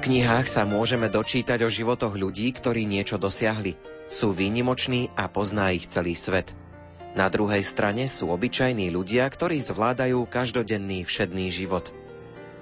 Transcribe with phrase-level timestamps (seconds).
[0.00, 3.76] Knihách sa môžeme dočítať o životoch ľudí, ktorí niečo dosiahli.
[4.08, 6.56] Sú výnimoční a pozná ich celý svet.
[7.12, 11.92] Na druhej strane sú obyčajní ľudia, ktorí zvládajú každodenný všedný život.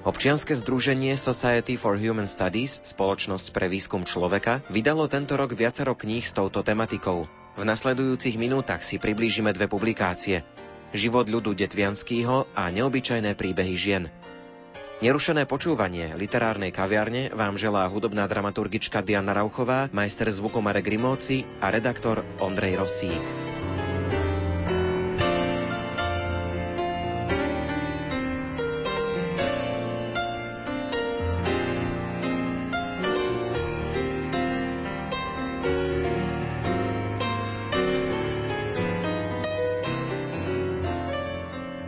[0.02, 6.26] Občianske združenie Society for Human Studies, spoločnosť pre výskum človeka, vydalo tento rok viacero kníh
[6.26, 7.30] s touto tematikou.
[7.54, 10.42] V nasledujúcich minútach si priblížime dve publikácie.
[10.90, 14.04] Život ľudu Detvianskýho a neobyčajné príbehy žien–
[14.98, 21.70] Nerušené počúvanie literárnej kaviarne vám želá hudobná dramaturgička Diana Rauchová, majster zvuku Marek Grimovci a
[21.70, 23.57] redaktor Ondrej Rosík.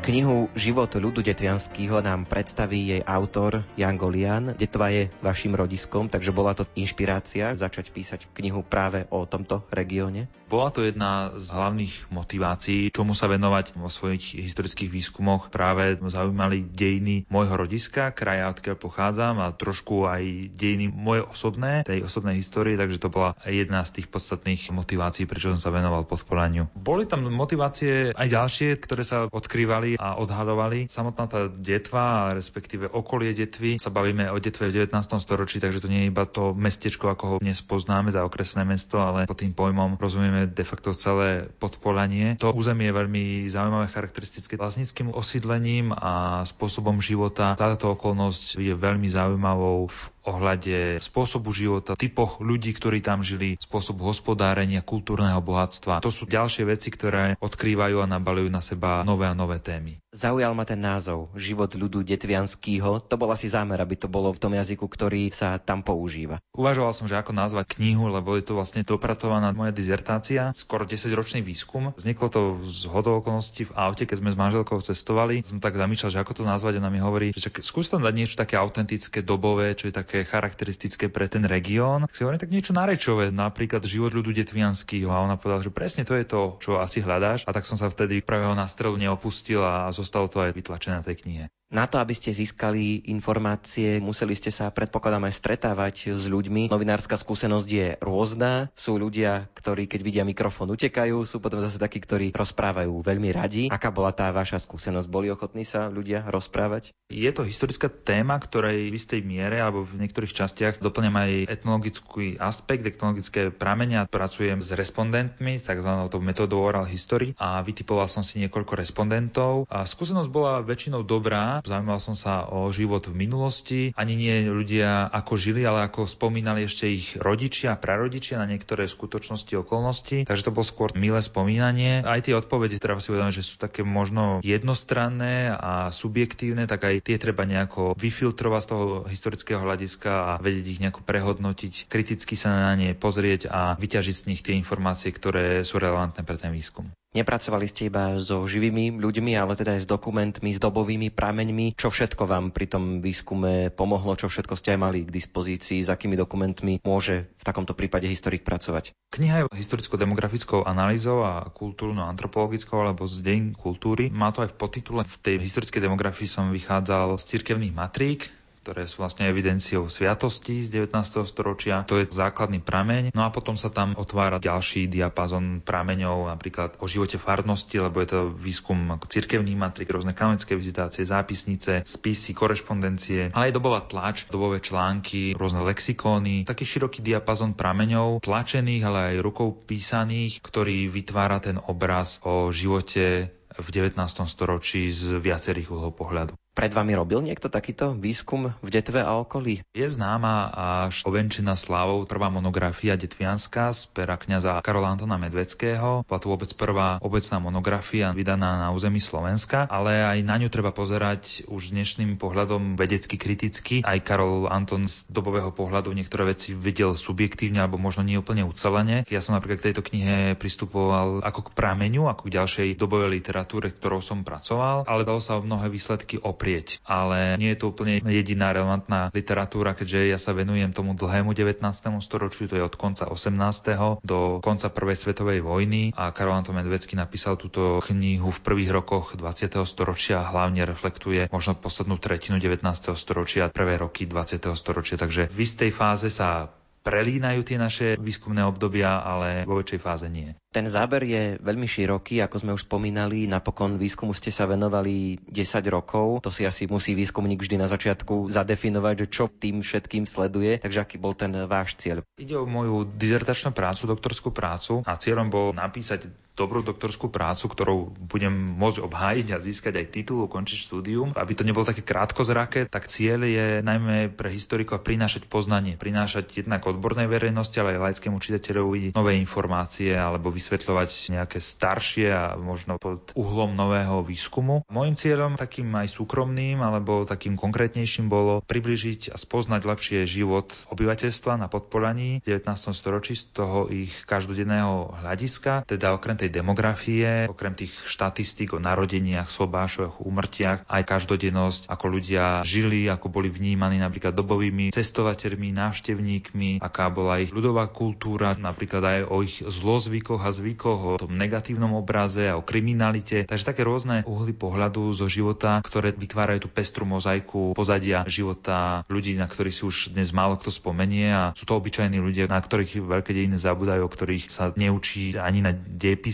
[0.00, 4.56] Knihu Život ľudu Detvianského nám predstaví jej autor Jan Golian.
[4.56, 10.32] Detva je vašim rodiskom, takže bola to inšpirácia začať písať knihu práve o tomto regióne?
[10.50, 15.46] Bola to jedna z hlavných motivácií, čomu sa venovať vo svojich historických výskumoch.
[15.54, 22.02] Práve zaujímali dejiny môjho rodiska, kraja, odkiaľ pochádzam a trošku aj dejiny moje osobné, tej
[22.02, 26.66] osobnej histórie, takže to bola jedna z tých podstatných motivácií, prečo som sa venoval podporaniu.
[26.74, 30.90] Boli tam motivácie aj ďalšie, ktoré sa odkrývali a odhalovali.
[30.90, 34.98] Samotná tá detva, respektíve okolie detvy, sa bavíme o detve v 19.
[35.22, 38.98] storočí, takže to nie je iba to mestečko, ako ho dnes poznáme, za okresné mesto,
[38.98, 42.38] ale pod tým pojmom rozumieme de facto celé podpolanie.
[42.40, 47.58] To územie je veľmi zaujímavé, charakteristické vlastníckým osídlením a spôsobom života.
[47.58, 54.08] Táto okolnosť je veľmi zaujímavou v ohľade spôsobu života, typoch ľudí, ktorí tam žili, spôsobu
[54.08, 56.04] hospodárenia, kultúrneho bohatstva.
[56.04, 60.00] To sú ďalšie veci, ktoré odkrývajú a nabalujú na seba nové a nové témy.
[60.10, 62.98] Zaujal ma ten názov, život ľudu Detvianskýho.
[63.06, 66.42] To bol asi zámer, aby to bolo v tom jazyku, ktorý sa tam používa.
[66.50, 71.46] Uvažoval som, že ako nazvať knihu, lebo je to vlastne dopratovaná moja dizertácia, skoro 10-ročný
[71.46, 71.94] výskum.
[71.94, 75.46] Vzniklo to z hodou okolností v aute, keď sme s manželkou cestovali.
[75.46, 78.14] Som tak zamýšľal, že ako to nazvať a ona mi hovorí, že skús tam dať
[78.18, 82.02] niečo také autentické, dobové, čo je také charakteristické pre ten región.
[82.10, 85.06] Si hovorím tak niečo narečové, napríklad život ľudu Detvianskýho.
[85.06, 87.46] A ona povedala, že presne to je to, čo asi hľadáš.
[87.46, 91.22] A tak som sa vtedy prvého nástrelu neopustil a zostalo to aj vytlačené na tej
[91.22, 91.44] knihe.
[91.70, 96.66] Na to, aby ste získali informácie, museli ste sa, predpokladám, aj stretávať s ľuďmi.
[96.66, 98.74] Novinárska skúsenosť je rôzna.
[98.74, 103.64] Sú ľudia, ktorí keď vidia mikrofón utekajú, sú potom zase takí, ktorí rozprávajú veľmi radi.
[103.70, 105.06] Aká bola tá vaša skúsenosť?
[105.06, 106.90] Boli ochotní sa ľudia rozprávať?
[107.06, 112.40] Je to historická téma, ktorej v istej miere alebo v niektorých častiach doplňam aj etnologický
[112.40, 114.08] aspekt, etnologické pramenia.
[114.08, 119.64] Pracujem s respondentmi, takzvanou metódou oral history a vytipoval som si niekoľko respondentov.
[119.68, 123.80] A skúsenosť bola väčšinou dobrá, Zaujímal som sa o život v minulosti.
[123.98, 129.52] Ani nie ľudia ako žili, ale ako spomínali ešte ich rodičia, prarodičia na niektoré skutočnosti,
[129.60, 130.24] okolnosti.
[130.24, 132.02] Takže to bolo skôr milé spomínanie.
[132.02, 136.94] Aj tie odpovede, treba si uvedomiť, že sú také možno jednostranné a subjektívne, tak aj
[137.04, 142.70] tie treba nejako vyfiltrovať z toho historického hľadiska a vedieť ich nejako prehodnotiť, kriticky sa
[142.70, 146.92] na ne pozrieť a vyťažiť z nich tie informácie, ktoré sú relevantné pre ten výskum.
[147.10, 151.74] Nepracovali ste iba so živými ľuďmi, ale teda aj s dokumentmi, s dobovými prameňmi.
[151.74, 155.90] Čo všetko vám pri tom výskume pomohlo, čo všetko ste aj mali k dispozícii, s
[155.90, 158.94] akými dokumentmi môže v takomto prípade historik pracovať?
[159.10, 164.06] Kniha je historicko-demografickou analýzou a kultúrno-antropologickou alebo z deň kultúry.
[164.14, 165.02] Má to aj v podtitule.
[165.02, 170.84] V tej historickej demografii som vychádzal z cirkevných matrík, ktoré sú vlastne evidenciou sviatostí z
[170.84, 171.24] 19.
[171.24, 171.88] storočia.
[171.88, 173.10] To je základný prameň.
[173.16, 178.08] No a potom sa tam otvára ďalší diapazon prameňov, napríklad o živote farnosti, lebo je
[178.12, 184.60] to výskum cirkevných matrik, rôzne kanonické vizitácie, zápisnice, spisy, korešpondencie, ale aj dobová tlač, dobové
[184.60, 186.44] články, rôzne lexikóny.
[186.44, 193.32] Taký široký diapazon prameňov, tlačených, ale aj rukou písaných, ktorý vytvára ten obraz o živote
[193.60, 193.98] v 19.
[194.30, 196.32] storočí z viacerých uhlov pohľadu.
[196.50, 199.62] Pred vami robil niekto takýto výskum v Detve a okolí?
[199.70, 200.50] Je známa
[200.84, 206.02] až ovenčená slávou prvá monografia detvianská z pera kniaza Karola Antona Medveckého.
[206.02, 210.74] Bola to vôbec prvá obecná monografia vydaná na území Slovenska, ale aj na ňu treba
[210.74, 213.86] pozerať už dnešným pohľadom vedecky kriticky.
[213.86, 219.06] Aj Karol Anton z dobového pohľadu niektoré veci videl subjektívne alebo možno nie úplne ucelene.
[219.06, 223.70] Ja som napríklad k tejto knihe pristupoval ako k prameňu, ako k ďalšej dobovej literatúre,
[223.70, 226.40] ktorou som pracoval, ale dalo sa o mnohé výsledky oprieť.
[226.82, 231.62] Ale nie je to úplne jediná relevantná literatúra, keďže ja sa venujem tomu dlhému 19.
[232.02, 234.02] storočiu, to je od konca 18.
[234.02, 239.14] do konca prvej svetovej vojny a Karol Anton Medvecký napísal túto knihu v prvých rokoch
[239.14, 239.62] 20.
[239.64, 242.66] storočia a hlavne reflektuje možno poslednú tretinu 19.
[242.96, 244.50] storočia, prvé roky 20.
[244.58, 244.96] storočia.
[244.98, 246.50] Takže v istej fáze sa
[246.80, 250.32] prelínajú tie naše výskumné obdobia, ale vo väčšej fáze nie.
[250.50, 253.30] Ten záber je veľmi široký, ako sme už spomínali.
[253.30, 256.26] Napokon výskumu ste sa venovali 10 rokov.
[256.26, 260.58] To si asi musí výskumník vždy na začiatku zadefinovať, že čo tým všetkým sleduje.
[260.58, 262.02] Takže aký bol ten váš cieľ?
[262.18, 266.10] Ide o moju dizertačnú prácu, doktorskú prácu a cieľom bol napísať
[266.40, 271.12] dobrú doktorskú prácu, ktorou budem môcť obhájiť a získať aj titul, ukončiť štúdium.
[271.12, 276.64] Aby to nebolo také krátkozraké, tak cieľ je najmä pre historikov prinášať poznanie, prinášať jednak
[276.64, 283.12] odbornej verejnosti, ale aj laickému čitateľovi nové informácie alebo vysvetľovať nejaké staršie a možno pod
[283.12, 284.64] uhlom nového výskumu.
[284.72, 291.36] Mojím cieľom takým aj súkromným alebo takým konkrétnejším bolo približiť a spoznať lepšie život obyvateľstva
[291.36, 292.72] na podpolaní v 19.
[292.72, 299.28] storočí z toho ich každodenného hľadiska, teda okrem tej demografie, okrem tých štatistík o narodeniach,
[299.28, 306.88] sobášoch, úmrtiach, aj každodennosť, ako ľudia žili, ako boli vnímaní napríklad dobovými cestovateľmi, návštevníkmi, aká
[306.88, 312.30] bola ich ľudová kultúra, napríklad aj o ich zlozvykoch a zvykoch, o tom negatívnom obraze
[312.30, 313.26] a o kriminalite.
[313.26, 319.18] Takže také rôzne uhly pohľadu zo života, ktoré vytvárajú tú pestru mozaiku pozadia života ľudí,
[319.18, 322.80] na ktorých si už dnes málo kto spomenie a sú to obyčajní ľudia, na ktorých
[322.80, 325.52] veľké dejiny zabúdajú, o ktorých sa neučí ani na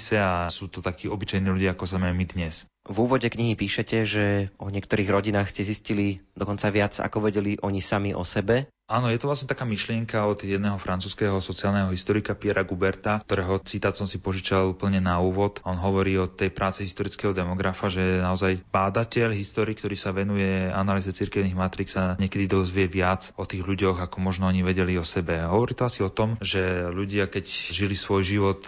[0.07, 2.71] dejpise a sú to takí obyčajní ľudia, ako sme my dnes.
[2.87, 4.25] V úvode knihy píšete, že
[4.63, 8.71] o niektorých rodinách ste zistili dokonca viac, ako vedeli oni sami o sebe.
[8.87, 13.99] Áno, je to vlastne taká myšlienka od jedného francúzského sociálneho historika Piera Guberta, ktorého citát
[13.99, 15.59] som si požičal úplne na úvod.
[15.67, 21.11] On hovorí o tej práce historického demografa, že naozaj bádateľ, historik, ktorý sa venuje analýze
[21.11, 25.43] cirkevných matrik, sa niekedy dozvie viac o tých ľuďoch, ako možno oni vedeli o sebe.
[25.43, 28.63] A hovorí to asi o tom, že ľudia, keď žili svoj život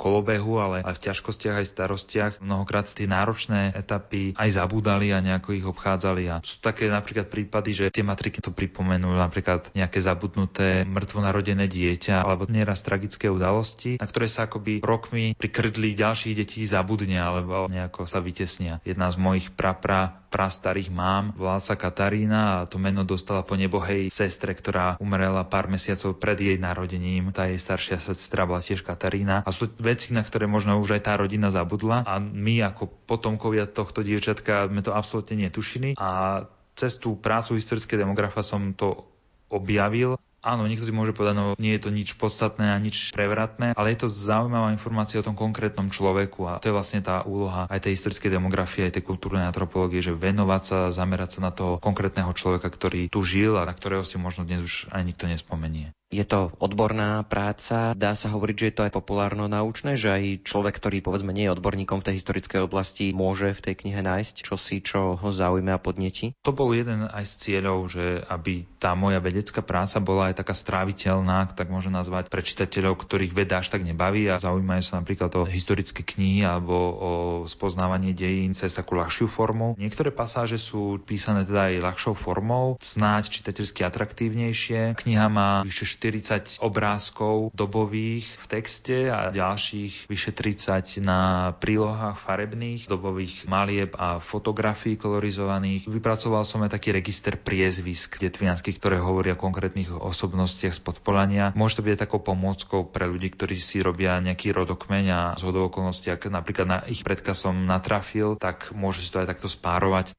[0.00, 2.32] kolobehu, ale aj v ťažkostiach, aj starostiach.
[2.40, 6.32] Mnohokrát tie náročné etapy aj zabúdali a nejako ich obchádzali.
[6.32, 12.24] A sú také napríklad prípady, že tie matriky to pripomenú, napríklad nejaké zabudnuté mŕtvonarodené dieťa
[12.24, 17.68] alebo nieraz tragické udalosti, na ktoré sa akoby rokmi pri krdli ďalších detí zabudne alebo
[17.68, 18.80] nejako sa vytesnia.
[18.88, 24.08] Jedna z mojich prapra prastarých mám, volala sa Katarína a to meno dostala po nebohej
[24.14, 27.34] sestre, ktorá umrela pár mesiacov pred jej narodením.
[27.34, 29.42] Tá jej staršia sestra bola tiež Katarína.
[29.42, 33.66] A sú veci, na ktoré možno už aj tá rodina zabudla a my ako potomkovia
[33.66, 36.42] tohto dievčatka sme to absolútne netušili a
[36.78, 39.10] cez tú prácu historické demografa som to
[39.50, 43.76] objavil Áno, niekto si môže povedať, no nie je to nič podstatné a nič prevratné,
[43.76, 47.68] ale je to zaujímavá informácia o tom konkrétnom človeku a to je vlastne tá úloha
[47.68, 51.76] aj tej historickej demografie, aj tej kultúrnej antropológie, že venovať sa, zamerať sa na toho
[51.76, 55.92] konkrétneho človeka, ktorý tu žil a na ktorého si možno dnes už aj nikto nespomenie.
[56.10, 60.74] Je to odborná práca, dá sa hovoriť, že je to aj populárno-naučné, že aj človek,
[60.82, 64.82] ktorý povedzme nie je odborníkom v tej historickej oblasti, môže v tej knihe nájsť čosi,
[64.82, 66.34] čo ho zaujíma a podnetí?
[66.42, 70.50] To bol jeden aj z cieľov, že aby tá moja vedecká práca bola aj taká
[70.50, 75.30] stráviteľná, tak môže nazvať pre čitateľov, ktorých veda až tak nebaví a zaujímajú sa napríklad
[75.38, 77.10] o historické knihy alebo o
[77.46, 79.78] spoznávanie dejín cez takú ľahšiu formu.
[79.78, 84.98] Niektoré pasáže sú písané teda aj ľahšou formou, snáď čitateľsky atraktívnejšie.
[84.98, 92.88] Kniha má vyše 40 obrázkov dobových v texte a ďalších vyše 30 na prílohách farebných,
[92.88, 95.84] dobových malieb a fotografií kolorizovaných.
[95.84, 101.52] Vypracoval som aj taký register priezvisk detvianských, ktoré hovoria o konkrétnych osobnostiach z podpolania.
[101.52, 106.08] Môže to byť takou pomôckou pre ľudí, ktorí si robia nejaký rodokmeň a z okolností,
[106.08, 110.16] ak napríklad na ich predka som natrafil, tak môže si to aj takto spárovať.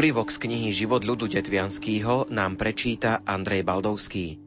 [0.00, 4.40] Úryvok z knihy Život ľudu Detvianskýho nám prečíta Andrej Baldovský.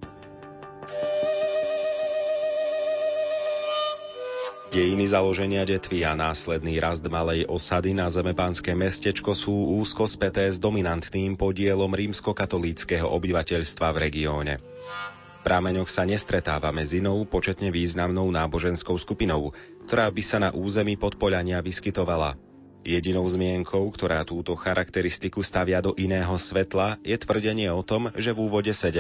[4.74, 10.58] Dejiny založenia detvy a následný rast malej osady na zemepánske mestečko sú úzko späté s
[10.58, 14.54] dominantným podielom rímskokatolíckého obyvateľstva v regióne.
[14.58, 19.54] V prámeňoch sa nestretávame s inou početne významnou náboženskou skupinou,
[19.86, 22.42] ktorá by sa na území podpoľania vyskytovala–
[22.84, 28.44] Jedinou zmienkou, ktorá túto charakteristiku stavia do iného svetla, je tvrdenie o tom, že v
[28.44, 29.00] úvode 17.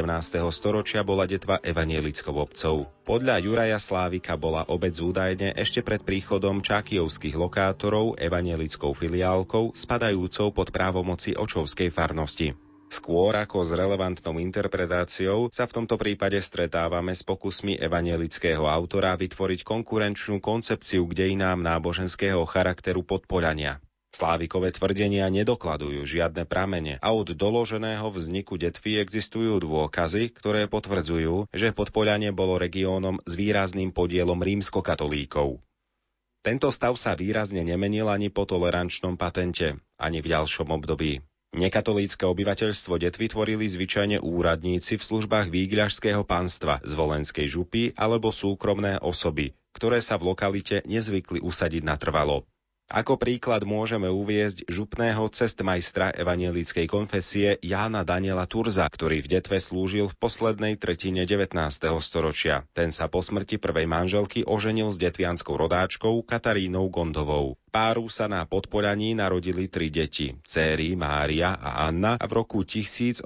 [0.55, 2.87] storočia bola detva evanielickou obcov.
[3.03, 10.71] Podľa Juraja Slávika bola obec údajne ešte pred príchodom čakijovských lokátorov evanielickou filiálkou spadajúcou pod
[10.71, 12.72] právomoci očovskej farnosti.
[12.93, 19.65] Skôr ako s relevantnou interpretáciou sa v tomto prípade stretávame s pokusmi evangelického autora vytvoriť
[19.65, 23.81] konkurenčnú koncepciu k dejinám náboženského charakteru podpoľania.
[24.13, 31.73] Slávikové tvrdenia nedokladujú žiadne pramene a od doloženého vzniku detvy existujú dôkazy, ktoré potvrdzujú, že
[31.73, 35.57] Podpoľanie bolo regiónom s výrazným podielom rímskokatolíkov.
[36.45, 41.25] Tento stav sa výrazne nemenil ani po tolerančnom patente, ani v ďalšom období.
[41.53, 48.97] Nekatolícke obyvateľstvo det vytvorili zvyčajne úradníci v službách výgľažského pánstva z Volenskej župy alebo súkromné
[48.97, 52.49] osoby, ktoré sa v lokalite nezvykli usadiť natrvalo.
[52.93, 60.13] Ako príklad môžeme uviezť župného cestmajstra evanielickej konfesie Jána Daniela Turza, ktorý v detve slúžil
[60.13, 61.57] v poslednej tretine 19.
[62.05, 62.69] storočia.
[62.77, 67.57] Ten sa po smrti prvej manželky oženil s detvianskou rodáčkou Katarínou Gondovou.
[67.73, 73.25] Páru sa na podpoľaní narodili tri deti, céry Mária a Anna a v roku 1882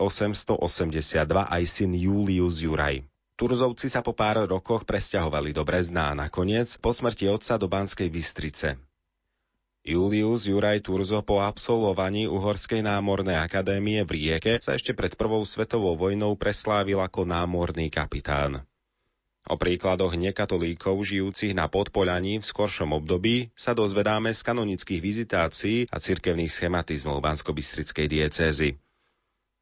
[1.43, 3.03] aj syn Julius Juraj.
[3.35, 8.07] Turzovci sa po pár rokoch presťahovali do Brezná a nakoniec po smrti otca do Banskej
[8.07, 8.79] Bystrice.
[9.87, 15.95] Julius Juraj Turzo po absolvovaní Uhorskej námornej akadémie v Rieke sa ešte pred prvou svetovou
[15.95, 18.67] vojnou preslávil ako námorný kapitán.
[19.47, 26.03] O príkladoch nekatolíkov žijúcich na podpoľaní v skoršom období sa dozvedáme z kanonických vizitácií a
[26.03, 28.75] cirkevných schematizmov Bansko-Bystrickej diecézy.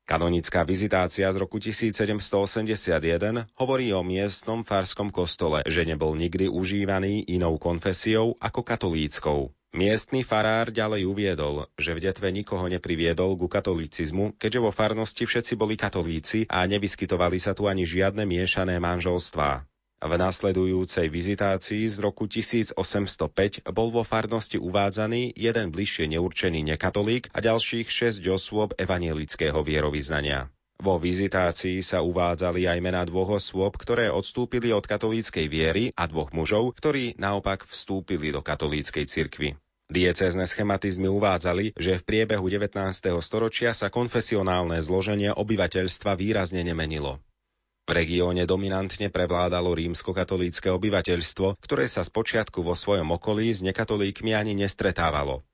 [0.10, 7.62] Kanonická vizitácia z roku 1781 hovorí o miestnom farskom kostole, že nebol nikdy užívaný inou
[7.62, 9.54] konfesiou ako katolíckou.
[9.76, 15.60] Miestny farár ďalej uviedol, že v detve nikoho nepriviedol ku katolicizmu, keďže vo farnosti všetci
[15.60, 19.68] boli katolíci a nevyskytovali sa tu ani žiadne miešané manželstvá.
[20.00, 27.44] V nasledujúcej vizitácii z roku 1805 bol vo farnosti uvádzaný jeden bližšie neurčený nekatolík a
[27.44, 30.48] ďalších šesť osôb evanielického vierovýznania.
[30.80, 36.32] Vo vizitácii sa uvádzali aj mená dvoch osôb, ktoré odstúpili od katolíckej viery a dvoch
[36.32, 39.60] mužov, ktorí naopak vstúpili do katolíckej cirkvy.
[39.86, 42.74] Diecézne schematizmy uvádzali, že v priebehu 19.
[43.22, 47.22] storočia sa konfesionálne zloženie obyvateľstva výrazne nemenilo.
[47.86, 54.58] V regióne dominantne prevládalo rímskokatolícke obyvateľstvo, ktoré sa spočiatku vo svojom okolí s nekatolíkmi ani
[54.58, 55.46] nestretávalo.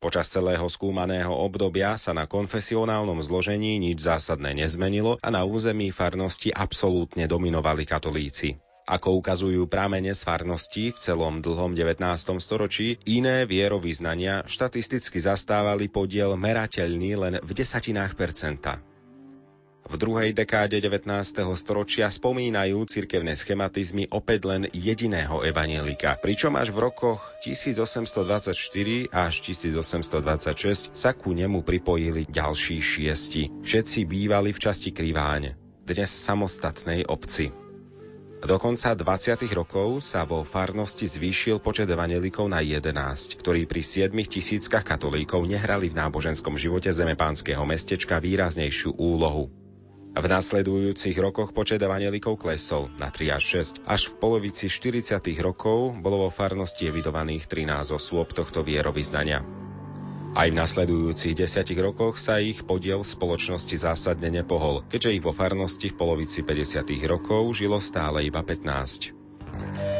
[0.00, 6.54] Počas celého skúmaného obdobia sa na konfesionálnom zložení nič zásadné nezmenilo a na území farnosti
[6.54, 8.56] absolútne dominovali katolíci.
[8.88, 12.00] Ako ukazujú prámene z v celom dlhom 19.
[12.40, 18.80] storočí, iné vierovýznania štatisticky zastávali podiel merateľný len v desatinách percenta.
[19.88, 21.08] V druhej dekáde 19.
[21.56, 28.52] storočia spomínajú cirkevné schematizmy opäť len jediného evanielika, pričom až v rokoch 1824
[29.08, 33.52] až 1826 sa ku nemu pripojili ďalší šiesti.
[33.64, 35.56] Všetci bývali v časti Kriváň,
[35.88, 37.67] dnes samostatnej obci.
[38.38, 39.50] Do konca 20.
[39.50, 45.90] rokov sa vo farnosti zvýšil počet evanelikov na 11, ktorí pri 7 tisíckach katolíkov nehrali
[45.90, 49.50] v náboženskom živote zemepánskeho mestečka výraznejšiu úlohu.
[50.14, 53.42] V nasledujúcich rokoch počet evanelikov klesol na 3 až
[53.82, 53.82] 6.
[53.82, 55.18] Až v polovici 40.
[55.42, 59.67] rokov bolo vo farnosti evidovaných 13 osôb tohto vierovýznania.
[60.38, 65.90] Aj v nasledujúcich desiatich rokoch sa ich podiel spoločnosti zásadne nepohol, keďže ich vo farnosti
[65.90, 66.94] v polovici 50.
[67.10, 69.97] rokov žilo stále iba 15.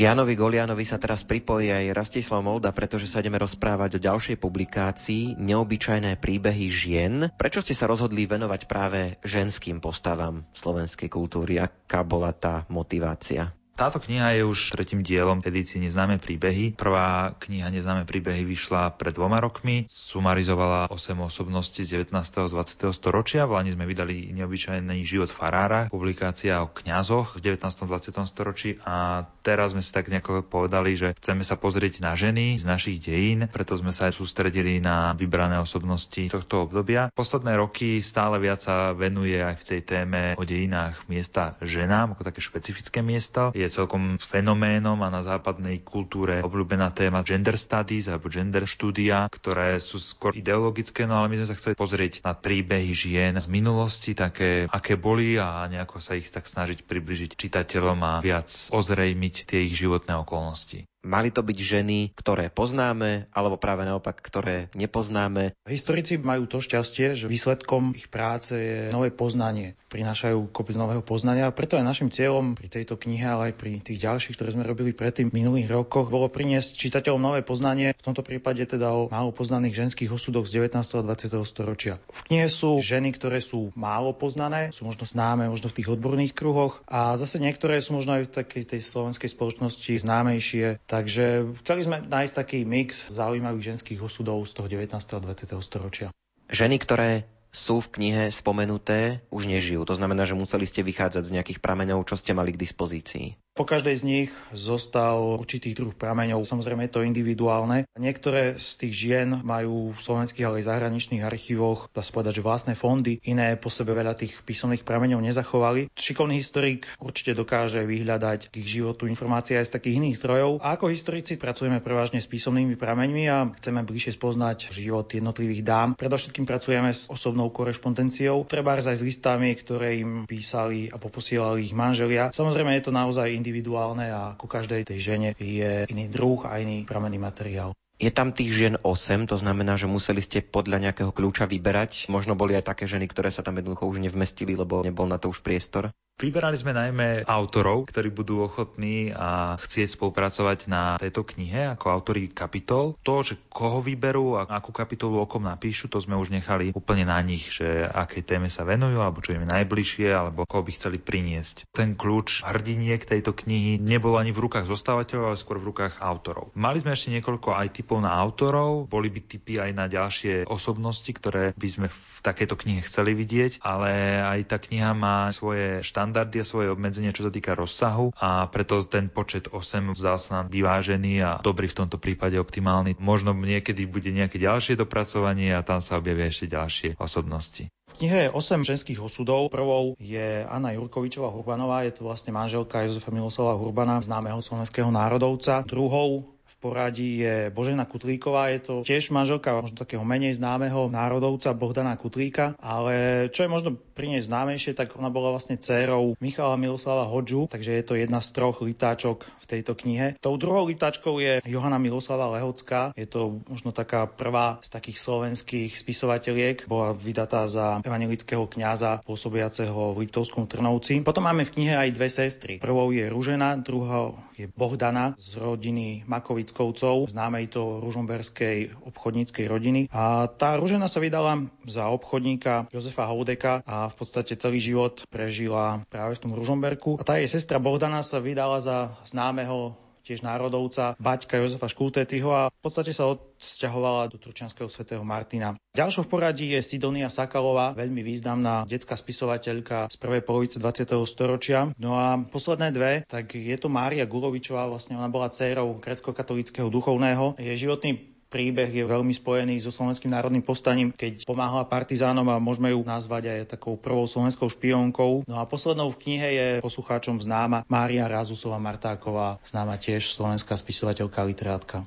[0.00, 5.36] Janovi Golianovi sa teraz pripojí aj Rastislav Molda, pretože sa ideme rozprávať o ďalšej publikácii
[5.36, 7.28] Neobyčajné príbehy žien.
[7.36, 11.60] Prečo ste sa rozhodli venovať práve ženským postavám slovenskej kultúry?
[11.60, 13.52] Aká bola tá motivácia?
[13.80, 16.76] Táto kniha je už tretím dielom edície Neznáme príbehy.
[16.76, 22.12] Prvá kniha Neznáme príbehy vyšla pred dvoma rokmi, sumarizovala 8 osobností z 19.
[22.12, 22.92] a 20.
[22.92, 23.48] storočia.
[23.48, 27.88] V Lani sme vydali Neobyčajný život farára, publikácia o kňazoch v 19.
[27.88, 28.20] 20.
[28.28, 32.68] storočí a teraz sme si tak nejako povedali, že chceme sa pozrieť na ženy z
[32.68, 37.08] našich dejín, preto sme sa aj sústredili na vybrané osobnosti tohto obdobia.
[37.16, 42.28] Posledné roky stále viac sa venuje aj v tej téme o dejinách miesta ženám, ako
[42.28, 43.56] také špecifické miesto.
[43.56, 49.78] Je celkom fenoménom a na západnej kultúre obľúbená téma gender studies alebo gender štúdia, ktoré
[49.78, 54.18] sú skôr ideologické, no ale my sme sa chceli pozrieť na príbehy žien z minulosti,
[54.18, 59.62] také, aké boli a nejako sa ich tak snažiť približiť čitateľom a viac ozrejmiť tie
[59.70, 60.89] ich životné okolnosti.
[61.00, 65.56] Mali to byť ženy, ktoré poznáme, alebo práve naopak, ktoré nepoznáme.
[65.64, 69.80] Historici majú to šťastie, že výsledkom ich práce je nové poznanie.
[69.88, 71.48] Prinášajú kopec nového poznania.
[71.56, 74.92] Preto aj našim cieľom pri tejto knihe, ale aj pri tých ďalších, ktoré sme robili
[74.92, 77.96] predtým v minulých rokoch, bolo priniesť čitateľom nové poznanie.
[77.96, 80.84] V tomto prípade teda o málo poznaných ženských osudoch z 19.
[80.84, 81.32] a 20.
[81.48, 81.96] storočia.
[82.12, 86.36] V knihe sú ženy, ktoré sú málo poznané, sú možno známe, možno v tých odborných
[86.36, 91.86] kruhoch a zase niektoré sú možno aj v takej tej slovenskej spoločnosti známejšie Takže chceli
[91.86, 94.90] sme nájsť taký mix zaujímavých ženských osudov z toho 19.
[94.90, 95.54] a 20.
[95.62, 96.10] storočia.
[96.50, 99.86] Ženy, ktoré sú v knihe spomenuté, už nežijú.
[99.86, 103.38] To znamená, že museli ste vychádzať z nejakých prameňov, čo ste mali k dispozícii.
[103.60, 106.48] Po každej z nich zostal určitý druh prameňov.
[106.48, 107.84] Samozrejme je to individuálne.
[107.92, 112.46] Niektoré z tých žien majú v slovenských, ale aj zahraničných archívoch, dá sa povedať, že
[112.48, 113.20] vlastné fondy.
[113.20, 115.92] Iné po sebe veľa tých písomných prameňov nezachovali.
[115.92, 120.64] Šikovný historik určite dokáže vyhľadať k ich životu informácie aj z takých iných zdrojov.
[120.64, 125.88] A ako historici pracujeme prevažne s písomnými prameňmi a chceme bližšie spoznať život jednotlivých dám.
[126.00, 131.76] Predovšetkým pracujeme s osobnou korešpondenciou, treba aj s listami, ktoré im písali a poposielali ich
[131.76, 132.32] manželia.
[132.32, 136.62] Samozrejme je to naozaj individuálne individuálne a ku každej tej žene je iný druh a
[136.62, 137.74] iný pramenný materiál.
[138.00, 142.08] Je tam tých žien 8, to znamená, že museli ste podľa nejakého kľúča vyberať.
[142.08, 145.28] Možno boli aj také ženy, ktoré sa tam jednoducho už nevmestili, lebo nebol na to
[145.28, 145.92] už priestor.
[146.20, 152.28] Vyberali sme najmä autorov, ktorí budú ochotní a chcieť spolupracovať na tejto knihe ako autori
[152.28, 152.92] kapitol.
[153.08, 157.16] To, že koho vyberú a akú kapitolu okom napíšu, to sme už nechali úplne na
[157.24, 161.64] nich, že akej téme sa venujú, alebo čo im najbližšie, alebo koho by chceli priniesť.
[161.72, 166.52] Ten kľúč hrdiniek tejto knihy nebol ani v rukách zostávateľov, ale skôr v rukách autorov.
[166.52, 171.10] Mali sme ešte niekoľko aj typov na autorov, boli by typy aj na ďalšie osobnosti,
[171.10, 176.38] ktoré by sme v takejto knihe chceli vidieť, ale aj tá kniha má svoje štandardy
[176.38, 180.54] a svoje obmedzenia, čo sa týka rozsahu a preto ten počet 8 zdá sa nám
[180.54, 182.94] vyvážený a dobrý v tomto prípade optimálny.
[183.02, 187.66] Možno niekedy bude nejaké ďalšie dopracovanie a tam sa objavia ešte ďalšie osobnosti.
[187.98, 189.50] Knihe je 8 ženských osudov.
[189.50, 195.66] Prvou je Anna Jurkovičová Hurbanová, je to vlastne manželka Jozefa Miloslava Hurbana, známeho slovenského národovca.
[195.66, 201.96] Druhou poradí je Božena Kutlíková, je to tiež manželka možno takého menej známeho národovca Bohdana
[201.96, 207.08] Kutlíka, ale čo je možno pri nej známejšie, tak ona bola vlastne dcérou Michala Miloslava
[207.08, 210.20] Hodžu, takže je to jedna z troch litáčok v tejto knihe.
[210.20, 215.72] Tou druhou litáčkou je Johana Miloslava Lehocká, je to možno taká prvá z takých slovenských
[215.72, 221.00] spisovateľiek, bola vydatá za evangelického kňaza pôsobiaceho v Liptovskom Trnovci.
[221.00, 222.54] Potom máme v knihe aj dve sestry.
[222.60, 229.86] Prvou je Ružena, druhou je Bohdana z rodiny Makovic Mickovcov, známej to ružomberskej obchodníckej rodiny.
[229.94, 235.86] A tá Ružena sa vydala za obchodníka Jozefa Houdeka a v podstate celý život prežila
[235.86, 236.98] práve v tom Ružomberku.
[236.98, 239.78] A tá jej sestra Bohdana sa vydala za známeho
[240.10, 245.54] tiež národovca Baťka Jozefa Škultetyho a v podstate sa odsťahovala do Tručanského svätého Martina.
[245.70, 250.90] Ďalšou v poradí je Sidonia Sakalová, veľmi významná detská spisovateľka z prvej polovice 20.
[251.06, 251.70] storočia.
[251.78, 257.38] No a posledné dve, tak je to Mária Gulovičová, vlastne ona bola dcérou grecko-katolického duchovného.
[257.38, 262.70] Je životný príbeh je veľmi spojený so slovenským národným povstaním, keď pomáhala partizánom a môžeme
[262.70, 265.26] ju nazvať aj takou prvou slovenskou špiónkou.
[265.26, 271.26] No a poslednou v knihe je poslucháčom známa Mária Razusová Martáková, známa tiež slovenská spisovateľka
[271.26, 271.82] literátka.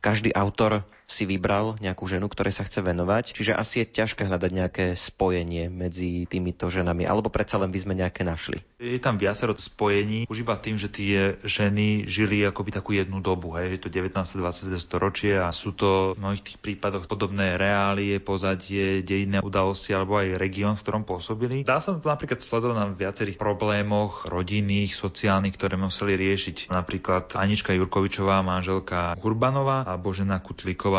[0.00, 4.50] Každý autor si vybral nejakú ženu, ktorej sa chce venovať, čiže asi je ťažké hľadať
[4.50, 8.58] nejaké spojenie medzi týmito ženami, alebo predsa len by sme nejaké našli.
[8.82, 13.54] Je tam viacero spojení, už iba tým, že tie ženy žili akoby takú jednu dobu,
[13.54, 14.10] hej, je to 19.
[14.10, 14.74] 20.
[14.82, 20.34] storočie a sú to v mnohých tých prípadoch podobné reálie, pozadie, dejinné udalosti alebo aj
[20.34, 21.62] región, v ktorom pôsobili.
[21.62, 26.74] Dá sa to napríklad sledovať na viacerých problémoch rodinných, sociálnych, ktoré museli riešiť.
[26.74, 30.40] Napríklad Anička Jurkovičová, manželka Urbanova a Božena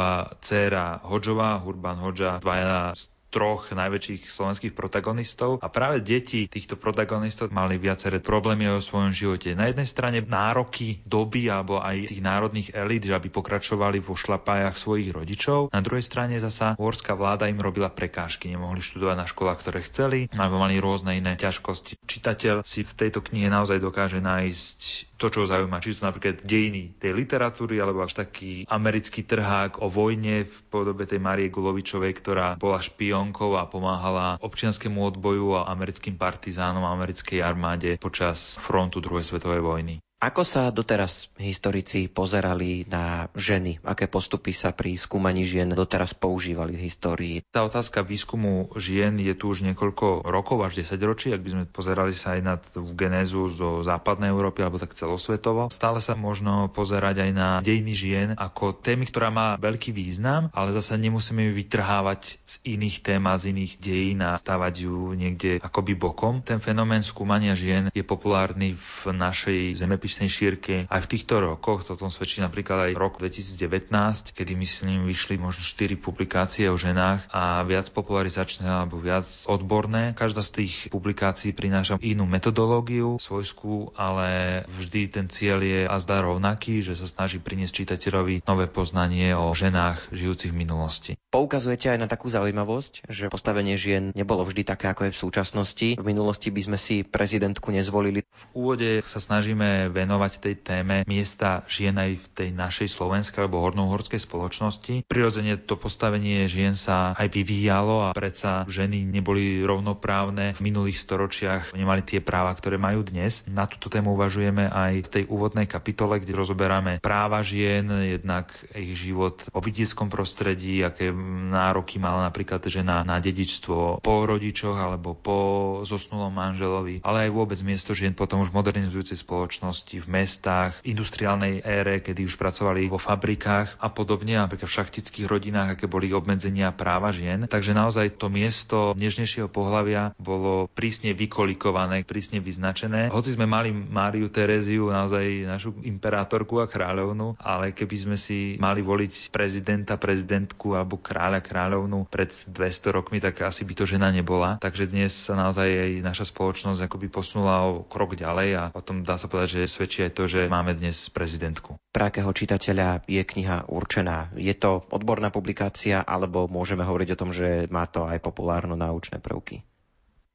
[0.05, 2.93] Kutlíková, dcéra Hodžová, Hurban Hodža, dvaja
[3.35, 9.51] troch najväčších slovenských protagonistov a práve deti týchto protagonistov mali viaceré problémy o svojom živote.
[9.59, 14.79] Na jednej strane nároky doby alebo aj tých národných elít, že aby pokračovali vo šlapájach
[14.79, 15.75] svojich rodičov.
[15.75, 20.19] Na druhej strane zasa horská vláda im robila prekážky, nemohli študovať na školách, ktoré chceli,
[20.31, 21.99] alebo mali rôzne iné ťažkosti.
[22.07, 24.79] Čitateľ si v tejto knihe naozaj dokáže nájsť
[25.19, 29.79] to, čo ho zaujíma, či sú napríklad dejiny tej literatúry, alebo až taký americký trhák
[29.79, 32.83] o vojne v podobe tej Marie Gulovičovej, ktorá bola
[33.25, 39.65] špionkou a pomáhala občianskému odboju a americkým partizánom a americkej armáde počas frontu druhej svetovej
[39.65, 40.04] vojny.
[40.25, 43.77] Ako sa doteraz historici pozerali na ženy?
[43.85, 47.35] Aké postupy sa pri skúmaní žien doteraz používali v histórii?
[47.53, 51.63] Tá otázka výskumu žien je tu už niekoľko rokov, až 10 ročí, ak by sme
[51.69, 55.69] pozerali sa aj na tú genézu zo západnej Európy alebo tak celosvetovo.
[55.69, 60.73] Stále sa možno pozerať aj na dejiny žien ako témy, ktorá má veľký význam, ale
[60.73, 65.61] zase nemusíme ju vytrhávať z iných tém a z iných dejín a stávať ju niekde
[65.61, 66.41] akoby bokom.
[66.41, 71.83] Ten fenomén skúmania žien je populárny v našej zemepisnej zemepisnej šírke aj v týchto rokoch.
[71.83, 77.27] To tom svedčí napríklad aj rok 2019, kedy myslím vyšli možno 4 publikácie o ženách
[77.35, 80.15] a viac popularizačné alebo viac odborné.
[80.15, 86.23] Každá z tých publikácií prináša inú metodológiu svojskú, ale vždy ten cieľ je a zdá
[86.23, 91.11] rovnaký, že sa snaží priniesť čitateľovi nové poznanie o ženách žijúcich v minulosti.
[91.35, 95.87] Poukazujete aj na takú zaujímavosť, že postavenie žien nebolo vždy také, ako je v súčasnosti.
[95.99, 98.23] V minulosti by sme si prezidentku nezvolili.
[98.23, 103.59] V úvode sa snažíme venovať tej téme miesta žien aj v tej našej slovenskej alebo
[103.67, 105.03] hornohorskej spoločnosti.
[105.11, 111.75] Prirodzene to postavenie žien sa aj vyvíjalo a predsa ženy neboli rovnoprávne v minulých storočiach,
[111.75, 113.43] nemali tie práva, ktoré majú dnes.
[113.51, 118.95] Na túto tému uvažujeme aj v tej úvodnej kapitole, kde rozoberáme práva žien, jednak ich
[118.95, 125.37] život o vidieckom prostredí, aké nároky mala napríklad žena na dedičstvo po rodičoch alebo po
[125.83, 132.01] zosnulom manželovi, ale aj vôbec miesto žien potom už modernizujúcej spoločnosti v mestách, industriálnej ére,
[132.01, 137.09] kedy už pracovali vo fabrikách a podobne, napríklad v šachtických rodinách, aké boli obmedzenia práva
[137.09, 137.49] žien.
[137.49, 143.09] Takže naozaj to miesto nežnejšieho pohľavia bolo prísne vykolikované, prísne vyznačené.
[143.09, 148.83] Hoci sme mali Máriu Tereziu, naozaj našu imperátorku a kráľovnu, ale keby sme si mali
[148.83, 154.59] voliť prezidenta, prezidentku alebo kráľa, kráľovnu pred 200 rokmi, tak asi by to žena nebola.
[154.59, 159.07] Takže dnes sa naozaj aj naša spoločnosť akoby posunula o krok ďalej a o tom
[159.07, 161.79] dá sa povedať, že svedčí aj to, že máme dnes prezidentku.
[161.95, 164.35] Pre čitateľa je kniha určená?
[164.35, 169.63] Je to odborná publikácia alebo môžeme hovoriť o tom, že má to aj populárno-naučné prvky?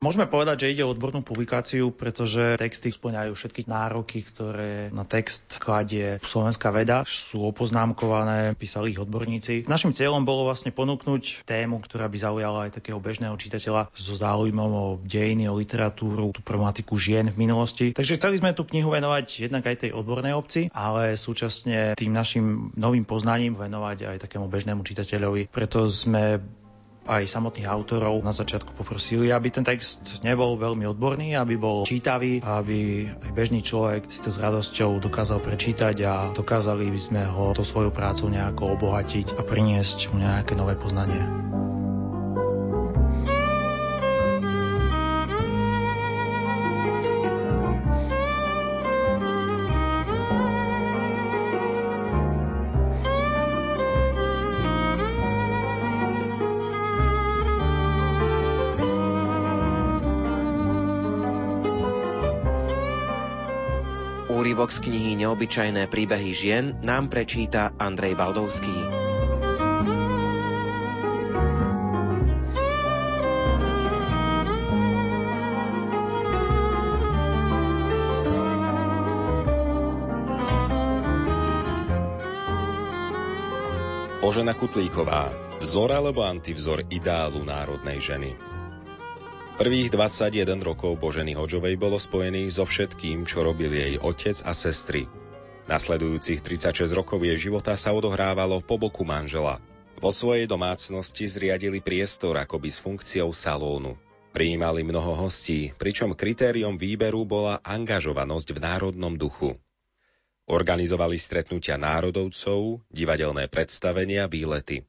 [0.01, 5.61] Môžeme povedať, že ide o odbornú publikáciu, pretože texty splňajú všetky nároky, ktoré na text
[5.61, 9.69] kladie slovenská veda, sú opoznámkované, písali ich odborníci.
[9.69, 14.73] Našim cieľom bolo vlastne ponúknuť tému, ktorá by zaujala aj takého bežného čitateľa so záujmom
[14.73, 17.93] o dejiny, o literatúru, tú problematiku žien v minulosti.
[17.93, 22.73] Takže chceli sme tú knihu venovať jednak aj tej odbornej obci, ale súčasne tým našim
[22.73, 25.53] novým poznaním venovať aj takému bežnému čitateľovi.
[25.53, 26.41] Preto sme
[27.09, 32.45] aj samotných autorov na začiatku poprosili, aby ten text nebol veľmi odborný, aby bol čítavý,
[32.45, 37.57] aby aj bežný človek si to s radosťou dokázal prečítať a dokázali by sme ho
[37.57, 41.50] to svojou prácou nejako obohatiť a priniesť mu nejaké nové poznanie.
[64.61, 68.77] Úryvok z knihy Neobyčajné príbehy žien nám prečíta Andrej Valdovský.
[84.21, 85.33] Božena Kutlíková.
[85.65, 88.60] Vzor alebo antivzor ideálu národnej ženy.
[89.61, 95.05] Prvých 21 rokov Boženy Hodžovej bolo spojených so všetkým, čo robil jej otec a sestry.
[95.69, 99.61] Nasledujúcich 36 rokov jej života sa odohrávalo po boku manžela.
[100.01, 104.01] Vo svojej domácnosti zriadili priestor akoby s funkciou salónu.
[104.33, 109.61] Prijímali mnoho hostí, pričom kritériom výberu bola angažovanosť v národnom duchu.
[110.49, 114.89] Organizovali stretnutia národovcov, divadelné predstavenia, výlety.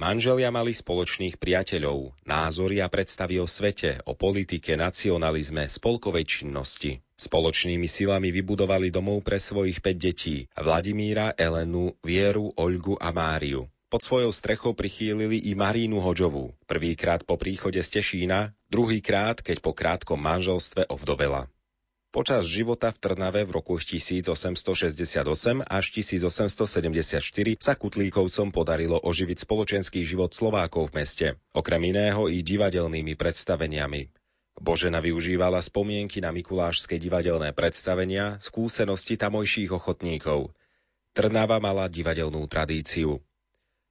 [0.00, 7.04] Manželia mali spoločných priateľov, názory a predstavy o svete, o politike, nacionalizme, spolkovej činnosti.
[7.20, 13.68] Spoločnými silami vybudovali domov pre svojich 5 detí, Vladimíra, Elenu, Vieru, Olgu a Máriu.
[13.92, 19.76] Pod svojou strechou prichýlili i Marínu Hoďovú, prvýkrát po príchode z Tešína, druhýkrát, keď po
[19.76, 21.52] krátkom manželstve ovdovela.
[22.10, 25.22] Počas života v Trnave v roku 1868
[25.62, 27.22] až 1874
[27.62, 34.10] sa Kutlíkovcom podarilo oživiť spoločenský život Slovákov v meste, okrem iného i divadelnými predstaveniami.
[34.58, 40.50] Božena využívala spomienky na mikulášske divadelné predstavenia, skúsenosti tamojších ochotníkov.
[41.14, 43.22] Trnava mala divadelnú tradíciu.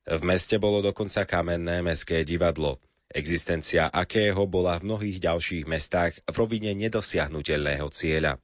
[0.04, 6.36] V meste bolo dokonca kamenné mestské divadlo– existencia akého bola v mnohých ďalších mestách v
[6.38, 8.38] rovine nedosiahnutelného cieľa.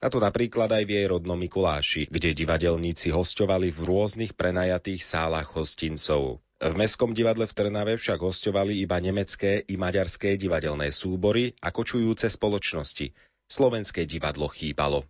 [0.00, 5.52] A to napríklad aj v jej rodnom Mikuláši, kde divadelníci hostovali v rôznych prenajatých sálach
[5.52, 6.40] hostincov.
[6.60, 12.32] V Mestskom divadle v Trnave však hostovali iba nemecké i maďarské divadelné súbory a kočujúce
[12.32, 13.12] spoločnosti.
[13.48, 15.04] Slovenské divadlo chýbalo.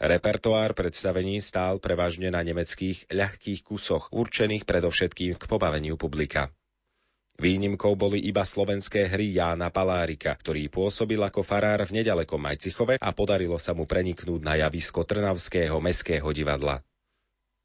[0.00, 6.48] Repertoár predstavení stál prevažne na nemeckých ľahkých kusoch, určených predovšetkým k pobaveniu publika.
[7.40, 13.10] Výnimkou boli iba slovenské hry Jána Palárika, ktorý pôsobil ako farár v nedalekom Majcichove a
[13.16, 16.84] podarilo sa mu preniknúť na javisko Trnavského meského divadla.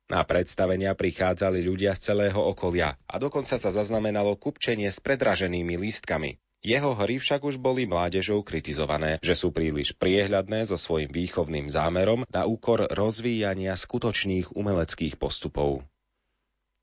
[0.08, 6.40] Na predstavenia prichádzali ľudia z celého okolia a dokonca sa zaznamenalo kupčenie s predraženými lístkami.
[6.64, 12.24] Jeho hry však už boli mládežou kritizované, že sú príliš priehľadné so svojím výchovným zámerom
[12.32, 15.84] na úkor rozvíjania skutočných umeleckých postupov.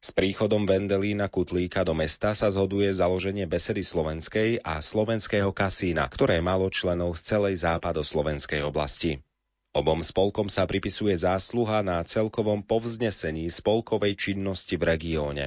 [0.02, 6.42] S príchodom Vendelína Kutlíka do mesta sa zhoduje založenie besedy slovenskej a slovenského kasína, ktoré
[6.42, 9.22] malo členov z celej západoslovenskej oblasti.
[9.70, 15.44] Obom spolkom sa pripisuje zásluha na celkovom povznesení spolkovej činnosti v regióne.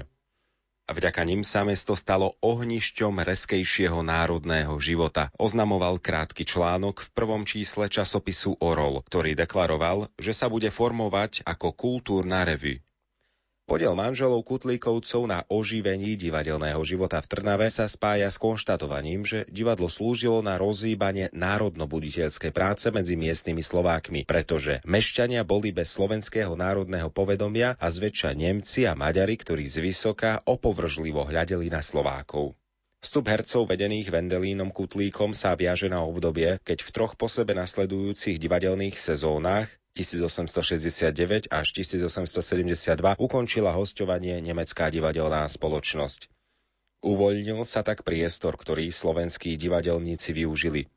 [0.88, 7.92] Vďaka nim sa mesto stalo ohnišťom reskejšieho národného života, oznamoval krátky článok v prvom čísle
[7.92, 12.80] časopisu Orol, ktorý deklaroval, že sa bude formovať ako kultúrna revue
[13.66, 19.90] Podiel manželov Kutlíkovcov na oživení divadelného života v Trnave sa spája s konštatovaním, že divadlo
[19.90, 27.74] slúžilo na rozhýbanie národnobuditeľskej práce medzi miestnymi Slovákmi, pretože mešťania boli bez slovenského národného povedomia
[27.82, 32.54] a zväčša Nemci a Maďari, ktorí zvysoka opovržlivo hľadeli na Slovákov.
[33.02, 38.38] Vstup hercov vedených Vendelínom Kutlíkom sa viaže na obdobie, keď v troch po sebe nasledujúcich
[38.38, 46.28] divadelných sezónach 1869 až 1872 ukončila hostovanie nemecká divadelná spoločnosť.
[47.00, 50.92] Uvoľnil sa tak priestor, ktorý slovenskí divadelníci využili.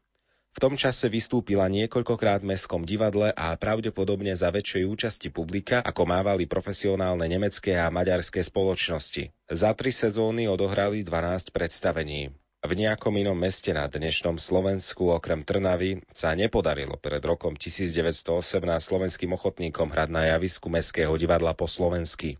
[0.56, 6.02] V tom čase vystúpila niekoľkokrát v Mestskom divadle a pravdepodobne za väčšej účasti publika, ako
[6.02, 9.30] mávali profesionálne nemecké a maďarské spoločnosti.
[9.46, 12.34] Za tri sezóny odohrali 12 predstavení.
[12.58, 18.34] V nejakom inom meste na dnešnom Slovensku okrem Trnavy sa nepodarilo pred rokom 1908
[18.82, 22.34] slovenským ochotníkom hrať na javisku Mestského divadla po slovensky.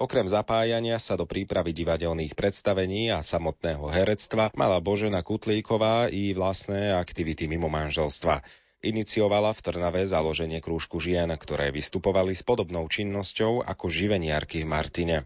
[0.00, 6.96] Okrem zapájania sa do prípravy divadelných predstavení a samotného herectva mala Božena Kutlíková i vlastné
[6.96, 8.40] aktivity mimo manželstva.
[8.80, 15.16] Iniciovala v Trnave založenie krúžku žien, ktoré vystupovali s podobnou činnosťou ako živeniarky v Martine.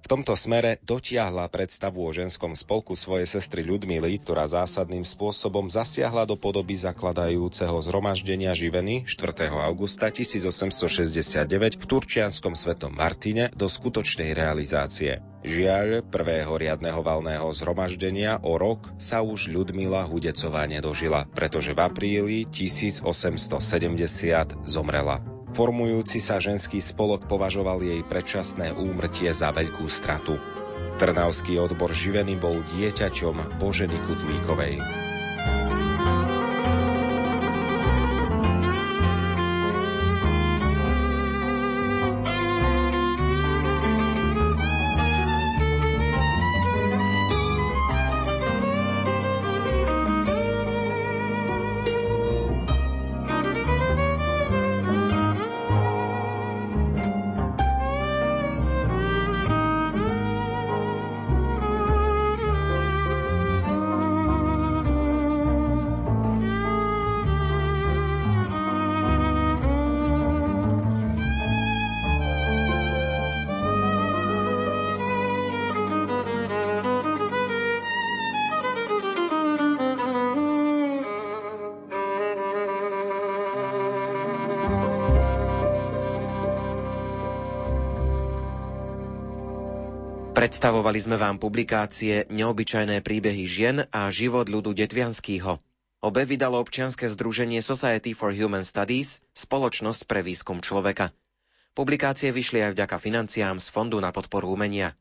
[0.00, 6.24] V tomto smere dotiahla predstavu o ženskom spolku svojej sestry Ľudmily, ktorá zásadným spôsobom zasiahla
[6.24, 9.52] do podoby zakladajúceho zhromaždenia živeny 4.
[9.52, 15.20] augusta 1869 v Turčianskom svetom Martine do skutočnej realizácie.
[15.40, 22.38] Žiaľ, prvého riadneho valného zhromaždenia o rok sa už Ľudmila Hudecová nedožila, pretože v apríli
[22.48, 23.04] 1870
[24.68, 25.39] zomrela.
[25.50, 30.38] Formujúci sa ženský spolok považoval jej predčasné úmrtie za veľkú stratu.
[31.02, 34.78] Trnavský odbor živeny bol dieťaťom Boženy Kutlíkovej.
[90.40, 95.60] Predstavovali sme vám publikácie Neobyčajné príbehy žien a život ľudu Detvianskýho.
[96.00, 101.12] Obe vydalo občianske združenie Society for Human Studies, spoločnosť pre výskum človeka.
[101.76, 104.96] Publikácie vyšli aj vďaka financiám z Fondu na podporu umenia.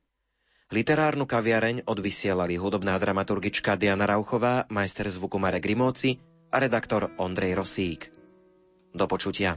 [0.75, 6.19] Literárnu kaviareň odvysielali hudobná dramaturgička Diana Rauchová, majster zvuku Marek Rimóci
[6.51, 8.11] a redaktor Ondrej Rosík.
[8.91, 9.55] Do počutia.